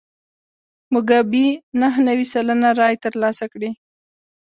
موګابي 0.93 1.47
نهه 1.79 1.99
نوي 2.07 2.25
سلنه 2.33 2.69
رایې 2.79 2.97
ترلاسه 3.05 3.45
کړې. 3.53 3.69